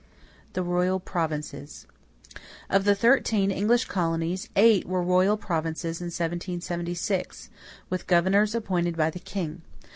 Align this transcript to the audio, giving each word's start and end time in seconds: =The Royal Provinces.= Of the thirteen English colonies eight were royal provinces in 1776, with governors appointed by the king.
=The 0.53 0.63
Royal 0.63 0.99
Provinces.= 0.99 1.85
Of 2.71 2.85
the 2.85 2.95
thirteen 2.95 3.51
English 3.51 3.85
colonies 3.85 4.49
eight 4.55 4.87
were 4.87 5.03
royal 5.03 5.37
provinces 5.37 6.01
in 6.01 6.05
1776, 6.07 7.51
with 7.87 8.07
governors 8.07 8.55
appointed 8.55 8.97
by 8.97 9.11
the 9.11 9.19
king. 9.19 9.61